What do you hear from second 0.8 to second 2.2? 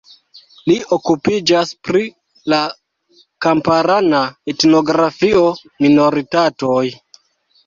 okupiĝas pri